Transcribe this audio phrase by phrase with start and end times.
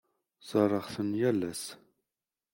[0.49, 1.63] Ẓerreɣ-ten yal ass.